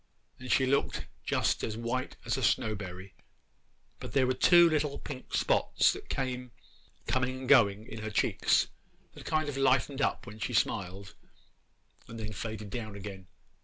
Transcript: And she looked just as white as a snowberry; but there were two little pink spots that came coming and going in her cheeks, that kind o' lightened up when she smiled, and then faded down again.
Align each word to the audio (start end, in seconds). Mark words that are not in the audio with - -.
And 0.39 0.51
she 0.51 0.65
looked 0.65 1.05
just 1.23 1.63
as 1.63 1.77
white 1.77 2.17
as 2.25 2.35
a 2.35 2.41
snowberry; 2.41 3.13
but 3.99 4.13
there 4.13 4.25
were 4.25 4.33
two 4.33 4.67
little 4.67 4.97
pink 4.97 5.35
spots 5.35 5.93
that 5.93 6.09
came 6.09 6.49
coming 7.05 7.41
and 7.41 7.47
going 7.47 7.85
in 7.85 7.99
her 8.01 8.09
cheeks, 8.09 8.65
that 9.13 9.25
kind 9.25 9.47
o' 9.47 9.53
lightened 9.61 10.01
up 10.01 10.25
when 10.25 10.39
she 10.39 10.53
smiled, 10.53 11.13
and 12.07 12.19
then 12.19 12.33
faded 12.33 12.71
down 12.71 12.95
again. 12.95 13.27